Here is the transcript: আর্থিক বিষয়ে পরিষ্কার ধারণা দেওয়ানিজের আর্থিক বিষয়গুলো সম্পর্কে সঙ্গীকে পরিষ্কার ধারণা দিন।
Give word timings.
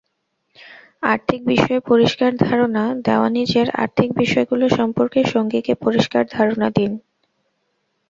আর্থিক 1.03 1.41
বিষয়ে 1.45 1.79
পরিষ্কার 1.89 2.31
ধারণা 2.45 2.83
দেওয়ানিজের 3.05 3.67
আর্থিক 3.83 4.09
বিষয়গুলো 4.17 4.65
সম্পর্কে 4.77 5.19
সঙ্গীকে 5.33 5.73
পরিষ্কার 5.83 6.23
ধারণা 6.31 6.67
দিন। 6.69 6.91